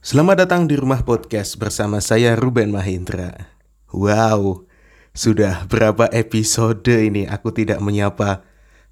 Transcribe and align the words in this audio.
Selamat 0.00 0.48
datang 0.48 0.64
di 0.64 0.80
rumah 0.80 1.04
podcast 1.04 1.60
bersama 1.60 2.00
saya 2.00 2.32
Ruben 2.32 2.72
Mahindra. 2.72 3.52
Wow, 3.92 4.64
sudah 5.12 5.68
berapa 5.68 6.08
episode 6.16 6.88
ini 6.88 7.28
aku 7.28 7.52
tidak 7.52 7.84
menyapa 7.84 8.40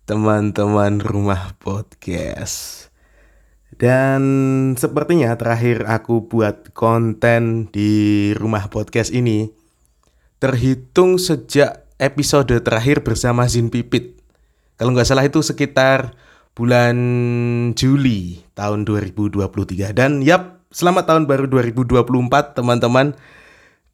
teman-teman 0.05 1.01
rumah 1.01 1.57
podcast. 1.65 2.93
Dan 3.73 4.21
sepertinya 4.77 5.33
terakhir 5.41 5.89
aku 5.89 6.29
buat 6.29 6.77
konten 6.77 7.73
di 7.73 8.37
rumah 8.37 8.69
podcast 8.69 9.09
ini 9.09 9.49
terhitung 10.37 11.17
sejak 11.17 11.89
episode 11.97 12.53
terakhir 12.61 13.01
bersama 13.01 13.49
Zin 13.49 13.73
Pipit. 13.73 14.21
Kalau 14.77 14.93
nggak 14.93 15.09
salah 15.09 15.25
itu 15.25 15.41
sekitar 15.41 16.13
bulan 16.53 17.01
Juli 17.73 18.45
tahun 18.53 18.85
2023. 18.85 19.97
Dan 19.97 20.21
yap, 20.21 20.58
selamat 20.69 21.05
tahun 21.09 21.25
baru 21.25 21.47
2024 21.49 22.57
teman-teman. 22.57 23.17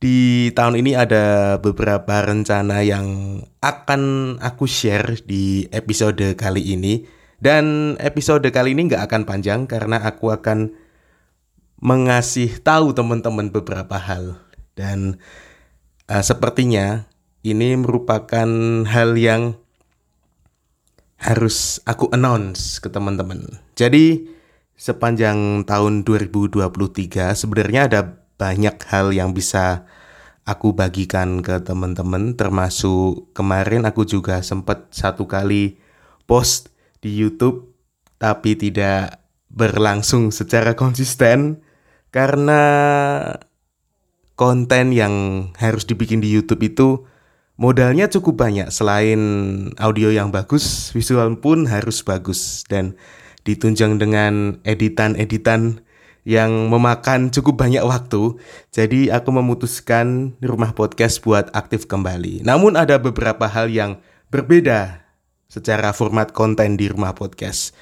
Di 0.03 0.51
tahun 0.53 0.85
ini 0.85 0.93
ada 0.93 1.57
beberapa 1.57 2.21
rencana 2.21 2.85
yang 2.85 3.41
akan 3.65 4.37
aku 4.43 4.69
share 4.69 5.17
di 5.25 5.65
episode 5.73 6.37
kali 6.37 6.77
ini. 6.77 7.07
Dan 7.41 7.97
episode 8.01 8.45
kali 8.53 8.77
ini 8.77 8.91
nggak 8.91 9.05
akan 9.07 9.23
panjang 9.25 9.61
karena 9.65 10.01
aku 10.03 10.35
akan 10.35 10.77
mengasih 11.81 12.61
tahu 12.61 12.93
teman-teman 12.93 13.49
beberapa 13.49 13.97
hal. 13.97 14.45
Dan 14.77 15.23
uh, 16.11 16.25
sepertinya 16.25 17.09
ini 17.47 17.79
merupakan 17.79 18.49
hal 18.85 19.17
yang 19.17 19.57
harus 21.17 21.81
aku 21.89 22.13
announce 22.13 22.77
ke 22.83 22.93
teman-teman. 22.93 23.63
Jadi 23.73 24.34
sepanjang 24.75 25.63
tahun 25.65 26.03
2023 26.03 27.35
sebenarnya 27.35 27.81
ada 27.91 28.01
banyak 28.35 28.77
hal 28.91 29.15
yang 29.15 29.31
bisa 29.33 29.87
aku 30.45 30.75
bagikan 30.75 31.41
ke 31.41 31.63
teman-teman 31.63 32.35
termasuk 32.35 33.31
kemarin 33.33 33.87
aku 33.87 34.05
juga 34.05 34.43
sempat 34.43 34.91
satu 34.91 35.25
kali 35.31 35.79
post 36.27 36.75
di 37.01 37.15
YouTube 37.15 37.71
tapi 38.19 38.59
tidak 38.59 39.23
berlangsung 39.55 40.35
secara 40.35 40.75
konsisten 40.75 41.63
karena 42.11 42.63
konten 44.35 44.91
yang 44.91 45.15
harus 45.59 45.87
dibikin 45.87 46.19
di 46.19 46.31
YouTube 46.31 46.63
itu 46.67 46.89
modalnya 47.55 48.11
cukup 48.11 48.47
banyak. 48.47 48.69
Selain 48.71 49.21
audio 49.79 50.11
yang 50.11 50.35
bagus 50.35 50.91
visual 50.91 51.39
pun 51.39 51.71
harus 51.71 52.03
bagus. 52.03 52.67
Dan 52.67 52.99
ditunjang 53.45 54.01
dengan 54.01 54.59
editan-editan 54.65 55.85
yang 56.25 56.73
memakan 56.73 57.29
cukup 57.29 57.61
banyak 57.61 57.85
waktu. 57.85 58.41
Jadi 58.73 59.13
aku 59.13 59.31
memutuskan 59.31 60.37
rumah 60.41 60.73
podcast 60.73 61.21
buat 61.21 61.53
aktif 61.53 61.85
kembali. 61.85 62.43
Namun 62.43 62.81
ada 62.81 62.97
beberapa 62.97 63.45
hal 63.45 63.69
yang 63.69 64.01
berbeda 64.33 65.05
secara 65.47 65.93
format 65.93 66.33
konten 66.33 66.81
di 66.81 66.89
rumah 66.89 67.13
podcast. 67.13 67.77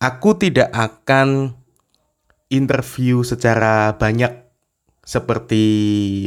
Aku 0.00 0.38
tidak 0.38 0.72
akan 0.72 1.52
interview 2.48 3.20
secara 3.20 3.94
banyak 4.00 4.32
seperti 5.04 5.64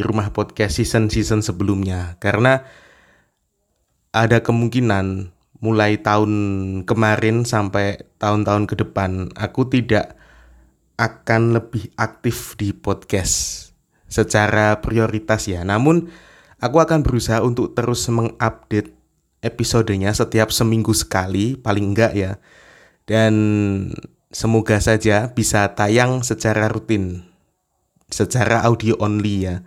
rumah 0.03 0.29
podcast 0.35 0.77
season-season 0.77 1.39
sebelumnya 1.39 2.19
karena 2.19 2.67
ada 4.13 4.43
kemungkinan 4.43 5.33
mulai 5.63 5.95
tahun 6.03 6.31
kemarin 6.83 7.47
sampai 7.47 8.03
tahun-tahun 8.19 8.67
ke 8.67 8.75
depan 8.83 9.31
aku 9.39 9.71
tidak 9.71 10.19
akan 10.99 11.55
lebih 11.55 11.87
aktif 11.95 12.59
di 12.59 12.75
podcast 12.75 13.71
secara 14.11 14.83
prioritas 14.83 15.47
ya. 15.47 15.63
Namun 15.63 16.11
aku 16.59 16.77
akan 16.83 17.01
berusaha 17.01 17.39
untuk 17.39 17.73
terus 17.73 18.05
mengupdate 18.11 18.91
episodenya 19.39 20.11
setiap 20.11 20.51
seminggu 20.51 20.91
sekali 20.91 21.55
paling 21.55 21.95
enggak 21.95 22.11
ya. 22.11 22.31
Dan 23.07 23.33
semoga 24.35 24.83
saja 24.83 25.31
bisa 25.31 25.71
tayang 25.79 26.27
secara 26.27 26.67
rutin 26.67 27.23
secara 28.11 28.67
audio 28.67 28.99
only 28.99 29.47
ya. 29.47 29.65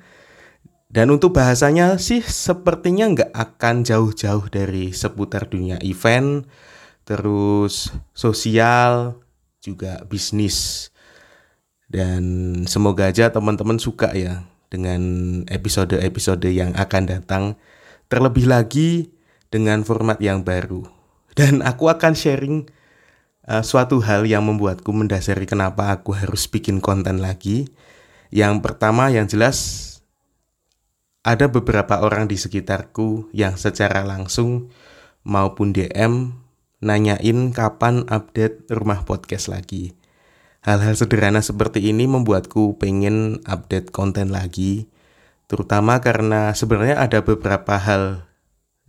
Dan 0.86 1.10
untuk 1.10 1.34
bahasanya 1.34 1.98
sih 1.98 2.22
sepertinya 2.22 3.10
nggak 3.10 3.32
akan 3.34 3.82
jauh-jauh 3.82 4.46
dari 4.46 4.94
seputar 4.94 5.50
dunia 5.50 5.82
event, 5.82 6.46
terus 7.02 7.90
sosial, 8.14 9.18
juga 9.58 10.06
bisnis. 10.06 10.88
Dan 11.90 12.22
semoga 12.70 13.10
aja 13.10 13.34
teman-teman 13.34 13.82
suka 13.82 14.14
ya 14.14 14.46
dengan 14.70 15.02
episode-episode 15.50 16.46
yang 16.50 16.70
akan 16.78 17.02
datang. 17.06 17.44
Terlebih 18.06 18.46
lagi 18.46 19.10
dengan 19.50 19.82
format 19.82 20.22
yang 20.22 20.46
baru. 20.46 20.86
Dan 21.38 21.62
aku 21.66 21.90
akan 21.90 22.14
sharing 22.14 22.66
uh, 23.50 23.62
suatu 23.62 24.02
hal 24.02 24.26
yang 24.26 24.46
membuatku 24.46 24.90
mendasari 24.94 25.46
kenapa 25.46 25.94
aku 25.94 26.14
harus 26.14 26.46
bikin 26.46 26.78
konten 26.78 27.22
lagi. 27.22 27.70
Yang 28.30 28.62
pertama 28.62 29.10
yang 29.10 29.30
jelas 29.30 29.85
ada 31.26 31.50
beberapa 31.50 31.98
orang 31.98 32.30
di 32.30 32.38
sekitarku 32.38 33.34
yang 33.34 33.58
secara 33.58 34.06
langsung 34.06 34.70
maupun 35.26 35.74
DM 35.74 36.30
nanyain 36.78 37.50
kapan 37.50 38.06
update 38.06 38.70
rumah 38.70 39.02
podcast 39.02 39.50
lagi. 39.50 39.98
Hal-hal 40.62 40.94
sederhana 40.94 41.42
seperti 41.42 41.90
ini 41.90 42.06
membuatku 42.06 42.78
pengen 42.78 43.42
update 43.42 43.90
konten 43.90 44.30
lagi, 44.30 44.86
terutama 45.50 45.98
karena 45.98 46.54
sebenarnya 46.54 47.02
ada 47.02 47.18
beberapa 47.26 47.74
hal, 47.74 48.22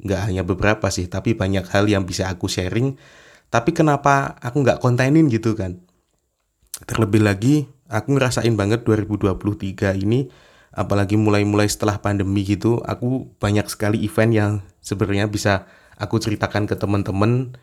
nggak 0.05 0.21
hanya 0.29 0.45
beberapa 0.45 0.93
sih, 0.93 1.09
tapi 1.09 1.33
banyak 1.33 1.65
hal 1.73 1.89
yang 1.89 2.05
bisa 2.05 2.29
aku 2.29 2.45
sharing, 2.45 3.01
tapi 3.49 3.73
kenapa 3.73 4.37
aku 4.45 4.61
nggak 4.61 4.77
kontenin 4.77 5.25
gitu 5.33 5.57
kan. 5.57 5.81
Terlebih 6.85 7.25
lagi, 7.25 7.65
aku 7.89 8.13
ngerasain 8.13 8.53
banget 8.53 8.85
2023 8.85 9.97
ini 10.05 10.29
apalagi 10.77 11.17
mulai-mulai 11.17 11.65
setelah 11.65 11.97
pandemi 11.97 12.45
gitu 12.45 12.77
aku 12.85 13.33
banyak 13.41 13.65
sekali 13.65 14.05
event 14.05 14.31
yang 14.31 14.51
sebenarnya 14.77 15.25
bisa 15.25 15.65
aku 15.97 16.21
ceritakan 16.21 16.69
ke 16.69 16.77
teman-teman 16.77 17.57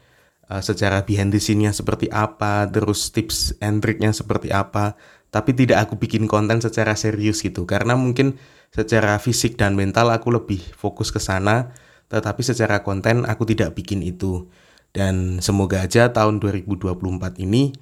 uh, 0.51 0.59
secara 0.59 1.07
behind 1.07 1.31
the 1.31 1.39
scene-nya 1.39 1.71
seperti 1.71 2.11
apa 2.11 2.67
terus 2.67 3.15
tips 3.15 3.55
and 3.63 3.81
trick-nya 3.81 4.11
seperti 4.11 4.51
apa. 4.51 4.99
Tapi 5.31 5.51
tidak 5.51 5.91
aku 5.91 5.99
bikin 5.99 6.31
konten 6.31 6.63
secara 6.63 6.95
serius 6.95 7.43
gitu 7.43 7.67
karena 7.67 7.99
mungkin 7.99 8.39
secara 8.71 9.19
fisik 9.19 9.59
dan 9.59 9.75
mental 9.75 10.11
aku 10.15 10.31
lebih 10.31 10.63
fokus 10.75 11.11
ke 11.11 11.19
sana 11.19 11.75
tetapi 12.07 12.43
secara 12.43 12.83
konten 12.87 13.27
aku 13.27 13.47
tidak 13.47 13.75
bikin 13.79 14.03
itu. 14.03 14.51
Dan 14.95 15.43
semoga 15.43 15.83
aja 15.83 16.15
tahun 16.15 16.39
2024 16.39 16.95
ini 17.43 17.75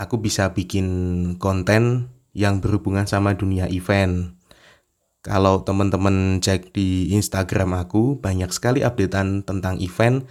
aku 0.00 0.16
bisa 0.16 0.48
bikin 0.56 0.86
konten 1.36 2.08
yang 2.32 2.64
berhubungan 2.64 3.04
sama 3.04 3.36
dunia 3.36 3.68
event 3.68 4.32
kalau 5.24 5.64
teman-teman 5.64 6.36
cek 6.44 6.76
di 6.76 7.08
Instagram 7.16 7.72
aku, 7.72 8.20
banyak 8.20 8.52
sekali 8.52 8.84
updatean 8.84 9.40
tentang 9.40 9.80
event 9.80 10.28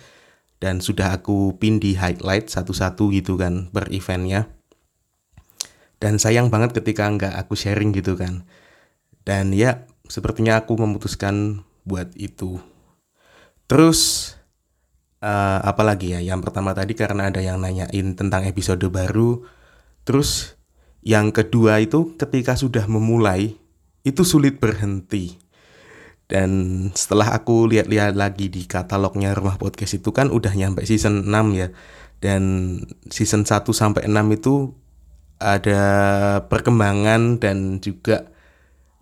dan 0.61 0.85
sudah 0.85 1.17
aku 1.17 1.57
pin 1.57 1.81
di 1.81 1.97
highlight 1.97 2.53
satu-satu 2.53 3.09
gitu 3.09 3.33
kan 3.33 3.73
per 3.73 3.89
eventnya. 3.89 4.53
Dan 5.97 6.21
sayang 6.21 6.53
banget 6.53 6.77
ketika 6.77 7.09
nggak 7.09 7.33
aku 7.41 7.57
sharing 7.57 7.89
gitu 7.89 8.13
kan. 8.13 8.45
Dan 9.25 9.49
ya, 9.57 9.89
sepertinya 10.05 10.61
aku 10.61 10.77
memutuskan 10.77 11.65
buat 11.89 12.13
itu. 12.13 12.61
Terus 13.65 14.31
uh, 15.25 15.57
apa 15.65 15.81
lagi 15.81 16.13
ya? 16.13 16.21
Yang 16.21 16.53
pertama 16.53 16.77
tadi 16.77 16.93
karena 16.93 17.33
ada 17.33 17.41
yang 17.41 17.57
nanyain 17.57 18.13
tentang 18.13 18.45
episode 18.45 18.85
baru. 18.93 19.41
Terus 20.05 20.53
yang 21.01 21.33
kedua 21.33 21.81
itu 21.81 22.13
ketika 22.13 22.53
sudah 22.53 22.85
memulai 22.85 23.62
itu 24.03 24.21
sulit 24.27 24.59
berhenti. 24.59 25.39
Dan 26.27 26.51
setelah 26.95 27.35
aku 27.35 27.67
lihat-lihat 27.67 28.15
lagi 28.15 28.47
di 28.47 28.63
katalognya 28.63 29.35
Rumah 29.35 29.59
Podcast 29.59 29.99
itu 29.99 30.15
kan 30.15 30.31
udah 30.31 30.55
nyampe 30.55 30.83
season 30.87 31.27
6 31.27 31.59
ya. 31.59 31.67
Dan 32.23 32.43
season 33.11 33.43
1 33.43 33.67
sampai 33.75 34.07
6 34.07 34.15
itu 34.31 34.71
ada 35.43 35.83
perkembangan 36.47 37.43
dan 37.43 37.83
juga 37.83 38.31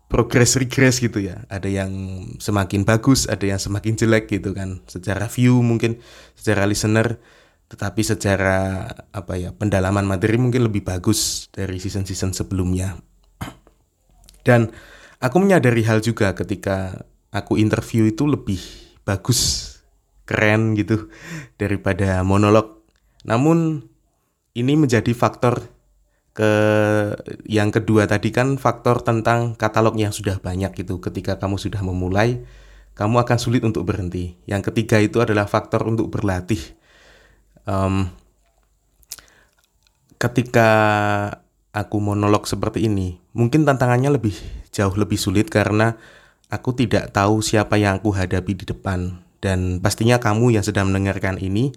progress 0.09 0.57
regress 0.57 0.97
gitu 0.99 1.21
ya. 1.21 1.45
Ada 1.47 1.69
yang 1.69 1.91
semakin 2.41 2.83
bagus, 2.83 3.29
ada 3.29 3.45
yang 3.45 3.61
semakin 3.61 3.95
jelek 3.95 4.27
gitu 4.27 4.51
kan. 4.51 4.81
Secara 4.89 5.29
view 5.29 5.61
mungkin, 5.61 6.01
secara 6.33 6.65
listener, 6.65 7.21
tetapi 7.71 8.01
secara 8.03 8.89
apa 9.15 9.33
ya, 9.39 9.55
pendalaman 9.55 10.03
materi 10.03 10.35
mungkin 10.35 10.67
lebih 10.67 10.83
bagus 10.83 11.47
dari 11.53 11.79
season-season 11.79 12.35
sebelumnya. 12.35 12.99
Dan 14.41 14.69
aku 15.21 15.37
menyadari 15.37 15.85
hal 15.85 16.01
juga 16.01 16.33
ketika 16.33 17.05
aku 17.31 17.57
interview 17.57 18.09
itu 18.09 18.27
lebih 18.27 18.59
bagus, 19.05 19.73
keren 20.25 20.77
gitu 20.77 21.09
daripada 21.57 22.21
monolog. 22.21 22.83
Namun 23.25 23.85
ini 24.57 24.73
menjadi 24.75 25.13
faktor 25.15 25.69
ke 26.31 26.51
yang 27.43 27.75
kedua 27.75 28.07
tadi 28.07 28.31
kan 28.31 28.55
faktor 28.55 29.03
tentang 29.03 29.59
katalog 29.59 29.95
yang 29.99 30.15
sudah 30.15 30.39
banyak 30.39 30.71
gitu. 30.75 30.99
Ketika 31.03 31.35
kamu 31.37 31.59
sudah 31.59 31.83
memulai, 31.83 32.43
kamu 32.95 33.23
akan 33.23 33.37
sulit 33.39 33.63
untuk 33.63 33.87
berhenti. 33.87 34.39
Yang 34.47 34.71
ketiga 34.71 34.99
itu 34.99 35.19
adalah 35.19 35.47
faktor 35.47 35.83
untuk 35.87 36.11
berlatih. 36.11 36.59
Um, 37.67 38.09
ketika 40.17 40.69
aku 41.71 41.97
monolog 42.03 42.47
seperti 42.47 42.87
ini, 42.87 43.19
mungkin 43.35 43.63
tantangannya 43.63 44.15
lebih 44.19 44.35
jauh 44.71 44.95
lebih 44.95 45.19
sulit 45.19 45.47
karena 45.47 45.95
aku 46.51 46.75
tidak 46.75 47.11
tahu 47.15 47.39
siapa 47.39 47.79
yang 47.79 47.99
aku 47.99 48.11
hadapi 48.11 48.53
di 48.55 48.65
depan. 48.67 49.23
Dan 49.41 49.81
pastinya 49.81 50.21
kamu 50.21 50.53
yang 50.53 50.61
sedang 50.61 50.93
mendengarkan 50.93 51.41
ini 51.41 51.73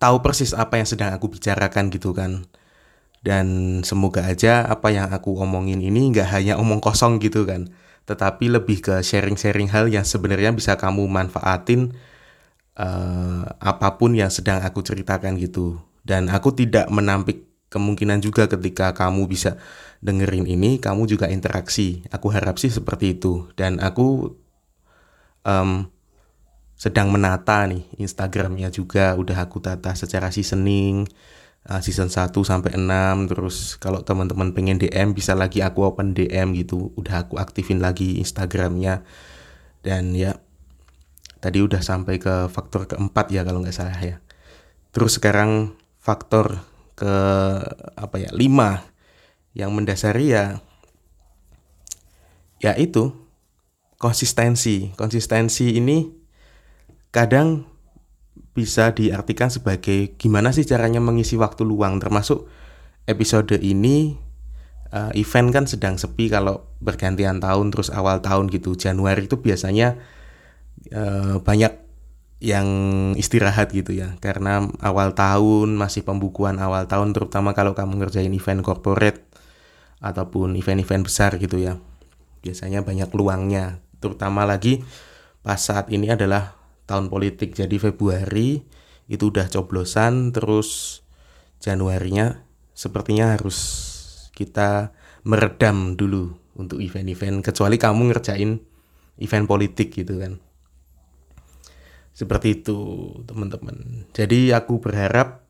tahu 0.00 0.24
persis 0.24 0.56
apa 0.56 0.80
yang 0.80 0.88
sedang 0.88 1.12
aku 1.12 1.28
bicarakan 1.28 1.92
gitu 1.92 2.16
kan 2.16 2.48
dan 3.20 3.78
semoga 3.84 4.24
aja 4.24 4.64
apa 4.64 4.88
yang 4.88 5.12
aku 5.12 5.36
omongin 5.36 5.84
ini 5.84 6.08
nggak 6.08 6.28
hanya 6.32 6.56
omong 6.56 6.80
kosong 6.80 7.20
gitu 7.20 7.44
kan 7.44 7.68
tetapi 8.08 8.48
lebih 8.48 8.80
ke 8.80 9.04
sharing-sharing 9.04 9.68
hal 9.68 9.86
yang 9.92 10.08
sebenarnya 10.08 10.56
bisa 10.56 10.74
kamu 10.80 11.04
manfaatin 11.04 11.92
uh, 12.80 13.44
apa 13.60 14.00
pun 14.00 14.16
yang 14.16 14.32
sedang 14.32 14.64
aku 14.64 14.80
ceritakan 14.80 15.36
gitu 15.36 15.76
dan 16.00 16.32
aku 16.32 16.56
tidak 16.56 16.88
menampik 16.88 17.49
kemungkinan 17.70 18.18
juga 18.20 18.50
ketika 18.50 18.92
kamu 18.92 19.30
bisa 19.30 19.56
dengerin 20.02 20.44
ini 20.44 20.82
kamu 20.82 21.06
juga 21.06 21.30
interaksi. 21.30 22.02
Aku 22.10 22.28
harap 22.34 22.58
sih 22.58 22.68
seperti 22.68 23.16
itu. 23.16 23.48
Dan 23.54 23.78
aku 23.78 24.34
um, 25.46 25.86
sedang 26.74 27.14
menata 27.14 27.64
nih 27.70 27.86
Instagramnya 27.96 28.74
juga. 28.74 29.14
Udah 29.14 29.46
aku 29.46 29.62
tata 29.62 29.94
secara 29.94 30.34
seasoning 30.34 31.06
uh, 31.70 31.80
season 31.84 32.10
1 32.10 32.32
sampai 32.32 32.74
6 32.74 33.30
terus 33.30 33.78
kalau 33.78 34.00
teman-teman 34.02 34.50
pengen 34.50 34.80
DM 34.80 35.14
bisa 35.14 35.38
lagi 35.38 35.62
aku 35.62 35.86
open 35.86 36.12
DM 36.16 36.56
gitu. 36.58 36.90
Udah 36.98 37.28
aku 37.28 37.38
aktifin 37.38 37.78
lagi 37.78 38.18
Instagramnya. 38.18 39.06
Dan 39.80 40.12
ya 40.12 40.36
tadi 41.40 41.62
udah 41.64 41.80
sampai 41.80 42.20
ke 42.20 42.50
faktor 42.52 42.84
keempat 42.90 43.32
ya 43.32 43.46
kalau 43.46 43.62
nggak 43.62 43.76
salah 43.76 44.00
ya. 44.00 44.18
Terus 44.90 45.22
sekarang 45.22 45.78
faktor 46.00 46.69
ke 47.00 47.16
apa 47.96 48.16
ya 48.20 48.28
lima 48.36 48.84
yang 49.56 49.72
mendasari 49.72 50.36
ya 50.36 50.60
ya 52.60 52.76
itu 52.76 53.16
konsistensi. 53.96 54.92
Konsistensi 54.94 55.80
ini 55.80 56.08
kadang 57.08 57.64
bisa 58.52 58.92
diartikan 58.92 59.48
sebagai 59.48 60.14
gimana 60.20 60.52
sih 60.52 60.68
caranya 60.68 61.00
mengisi 61.00 61.40
waktu 61.40 61.64
luang. 61.64 61.96
Termasuk 62.00 62.48
episode 63.08 63.56
ini 63.56 64.16
uh, 64.92 65.10
event 65.16 65.48
kan 65.50 65.64
sedang 65.64 65.96
sepi 65.96 66.28
kalau 66.28 66.68
bergantian 66.84 67.40
tahun 67.40 67.72
terus 67.72 67.88
awal 67.88 68.20
tahun 68.20 68.52
gitu. 68.52 68.76
Januari 68.76 69.24
itu 69.24 69.40
biasanya 69.40 69.96
uh, 70.92 71.40
banyak 71.40 71.89
yang 72.40 72.68
istirahat 73.20 73.68
gitu 73.70 73.92
ya 73.92 74.16
karena 74.24 74.64
awal 74.80 75.12
tahun 75.12 75.76
masih 75.76 76.02
pembukuan 76.08 76.56
awal 76.56 76.88
tahun 76.88 77.12
terutama 77.12 77.52
kalau 77.52 77.76
kamu 77.76 78.00
ngerjain 78.00 78.32
event 78.32 78.64
corporate 78.64 79.28
ataupun 80.00 80.56
event-event 80.56 81.04
besar 81.04 81.36
gitu 81.36 81.60
ya 81.60 81.76
biasanya 82.40 82.80
banyak 82.80 83.12
luangnya 83.12 83.84
terutama 84.00 84.48
lagi 84.48 84.80
pas 85.44 85.60
saat 85.60 85.92
ini 85.92 86.08
adalah 86.12 86.60
tahun 86.90 87.06
politik. 87.06 87.54
Jadi 87.54 87.78
Februari 87.78 88.58
itu 89.06 89.30
udah 89.30 89.46
coblosan 89.46 90.34
terus 90.34 91.00
Januarinya 91.62 92.42
sepertinya 92.74 93.38
harus 93.38 93.58
kita 94.34 94.90
meredam 95.22 95.94
dulu 95.94 96.34
untuk 96.58 96.82
event-event 96.82 97.46
kecuali 97.46 97.76
kamu 97.78 98.10
ngerjain 98.10 98.58
event 99.22 99.46
politik 99.46 99.94
gitu 99.94 100.18
kan. 100.18 100.42
Seperti 102.12 102.60
itu 102.60 102.78
teman-teman. 103.24 104.06
Jadi 104.12 104.52
aku 104.52 104.82
berharap 104.82 105.46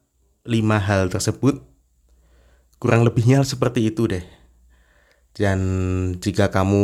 lima 0.47 0.81
hal 0.81 1.09
tersebut 1.12 1.61
kurang 2.81 3.05
lebihnya 3.05 3.45
seperti 3.45 3.93
itu 3.93 4.09
deh. 4.09 4.25
Dan 5.31 5.61
jika 6.19 6.51
kamu 6.51 6.83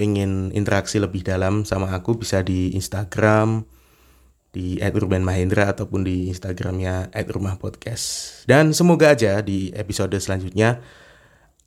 ingin 0.00 0.50
interaksi 0.56 0.96
lebih 0.96 1.20
dalam 1.20 1.68
sama 1.68 1.92
aku 1.92 2.16
bisa 2.16 2.40
di 2.40 2.72
Instagram, 2.72 3.68
di 4.56 4.80
@urbanmahendra 4.80 5.68
ataupun 5.76 6.00
di 6.00 6.32
Instagramnya 6.32 7.12
@rumahpodcast. 7.12 8.48
Dan 8.48 8.72
semoga 8.72 9.12
aja 9.12 9.44
di 9.44 9.68
episode 9.76 10.16
selanjutnya 10.16 10.80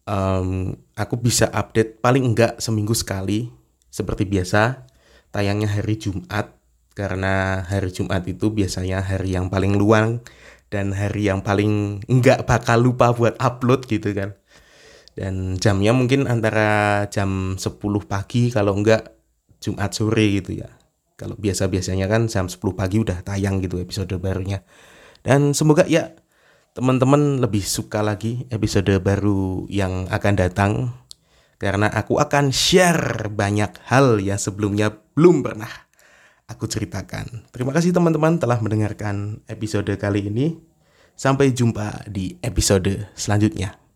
um, 0.09 0.73
aku 0.97 1.15
bisa 1.21 1.45
update 1.53 2.01
paling 2.01 2.25
enggak 2.25 2.57
seminggu 2.57 2.97
sekali 2.97 3.53
seperti 3.93 4.25
biasa 4.25 4.89
tayangnya 5.29 5.69
hari 5.69 6.01
Jumat 6.01 6.58
karena 6.99 7.63
hari 7.63 7.95
Jumat 7.95 8.27
itu 8.27 8.51
biasanya 8.51 8.99
hari 8.99 9.31
yang 9.39 9.47
paling 9.47 9.79
luang 9.79 10.19
dan 10.67 10.91
hari 10.91 11.31
yang 11.31 11.39
paling 11.39 12.03
enggak 12.11 12.43
bakal 12.43 12.75
lupa 12.75 13.15
buat 13.15 13.39
upload 13.39 13.87
gitu 13.87 14.11
kan. 14.11 14.35
Dan 15.15 15.55
jamnya 15.55 15.95
mungkin 15.95 16.27
antara 16.27 17.07
jam 17.07 17.55
10 17.55 17.79
pagi 18.03 18.51
kalau 18.51 18.75
enggak 18.75 19.15
Jumat 19.63 19.95
sore 19.95 20.43
gitu 20.43 20.59
ya. 20.59 20.67
Kalau 21.15 21.39
biasa-biasanya 21.39 22.11
kan 22.11 22.27
jam 22.27 22.51
10 22.51 22.59
pagi 22.75 22.99
udah 22.99 23.23
tayang 23.23 23.63
gitu 23.63 23.79
episode 23.79 24.11
barunya. 24.19 24.59
Dan 25.23 25.55
semoga 25.55 25.87
ya 25.87 26.11
teman-teman 26.75 27.39
lebih 27.39 27.63
suka 27.63 28.03
lagi 28.03 28.43
episode 28.51 28.91
baru 28.99 29.67
yang 29.71 30.11
akan 30.11 30.33
datang 30.35 30.71
karena 31.59 31.91
aku 31.91 32.19
akan 32.19 32.51
share 32.51 33.31
banyak 33.31 33.71
hal 33.87 34.19
yang 34.19 34.39
sebelumnya 34.39 34.95
belum 35.15 35.43
pernah 35.43 35.88
aku 36.49 36.65
ceritakan. 36.65 37.45
Terima 37.53 37.71
kasih 37.71 37.93
teman-teman 37.93 38.41
telah 38.41 38.57
mendengarkan 38.59 39.45
episode 39.45 39.93
kali 40.01 40.27
ini. 40.27 40.57
Sampai 41.13 41.51
jumpa 41.51 42.07
di 42.09 42.39
episode 42.41 43.11
selanjutnya. 43.13 43.88